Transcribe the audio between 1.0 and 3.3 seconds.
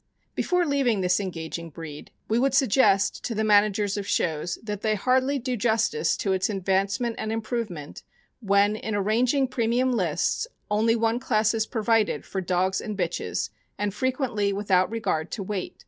this engaging breed, we would suggest